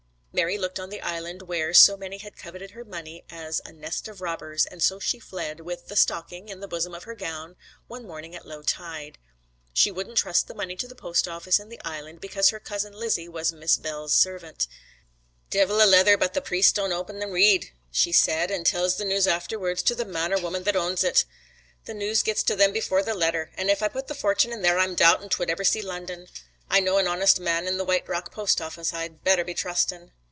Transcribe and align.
Mary 0.33 0.57
looked 0.57 0.79
on 0.79 0.89
the 0.89 1.01
Island 1.01 1.41
where 1.41 1.73
so 1.73 1.97
many 1.97 2.17
had 2.19 2.37
coveted 2.37 2.71
her 2.71 2.85
money 2.85 3.25
as 3.29 3.59
a 3.65 3.73
'nest 3.73 4.07
of 4.07 4.21
robbers,' 4.21 4.65
and 4.65 4.81
so 4.81 4.97
she 4.97 5.19
fled, 5.19 5.59
with 5.59 5.89
'the 5.89 5.95
stocking' 5.97 6.47
in 6.47 6.61
the 6.61 6.69
bosom 6.69 6.95
of 6.95 7.03
her 7.03 7.15
gown, 7.15 7.57
one 7.87 8.07
morning 8.07 8.33
at 8.33 8.45
low 8.47 8.61
tide. 8.61 9.17
She 9.73 9.91
wouldn't 9.91 10.17
trust 10.17 10.47
the 10.47 10.53
money 10.55 10.77
to 10.77 10.87
the 10.87 10.95
post 10.95 11.27
office 11.27 11.59
in 11.59 11.67
the 11.67 11.81
Island, 11.83 12.21
because 12.21 12.47
her 12.47 12.61
cousin 12.61 12.93
Lizzie 12.93 13.27
was 13.27 13.51
Miss 13.51 13.75
Bell's 13.75 14.13
servant. 14.13 14.69
'Divil 15.49 15.83
a 15.83 15.85
letther 15.85 16.15
but 16.15 16.33
the 16.33 16.39
priest's 16.41 16.71
they 16.71 16.81
don't 16.81 16.93
open 16.93 17.21
an' 17.21 17.31
read,' 17.31 17.71
she 17.91 18.13
said, 18.13 18.49
'an' 18.49 18.63
tells 18.63 18.95
the 18.95 19.03
news 19.03 19.27
afterwards 19.27 19.83
to 19.83 19.95
the 19.95 20.05
man 20.05 20.31
or 20.33 20.39
woman 20.39 20.63
that 20.63 20.77
owns 20.77 21.03
it. 21.03 21.25
The 21.83 21.93
news 21.93 22.23
gets 22.23 22.41
to 22.43 22.55
them 22.55 22.71
before 22.71 23.03
the 23.03 23.13
letter. 23.13 23.51
An' 23.55 23.69
if 23.69 23.83
I 23.83 23.89
put 23.89 24.07
the 24.07 24.15
fortune 24.15 24.53
in 24.53 24.61
there 24.61 24.79
I'm 24.79 24.95
doubtin' 24.95 25.27
'twould 25.27 25.49
ever 25.49 25.65
see 25.65 25.81
London. 25.81 26.29
I 26.69 26.79
know 26.79 26.99
an 26.99 27.07
honest 27.09 27.37
man 27.37 27.67
in 27.67 27.77
the 27.77 27.83
Whiterock 27.83 28.31
post 28.31 28.61
office 28.61 28.93
I'd 28.93 29.25
betther 29.25 29.43
be 29.43 29.53
trustin'. 29.53 30.13